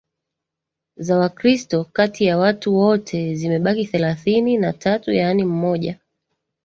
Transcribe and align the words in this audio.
za 0.97 1.17
Wakristo 1.19 1.83
kati 1.83 2.25
ya 2.25 2.37
watu 2.37 2.75
wote 2.75 3.35
zimebaki 3.35 3.85
thelathini 3.85 4.57
na 4.57 4.73
tatu 4.73 5.11
yaani 5.11 5.43
mmoja 5.43 5.99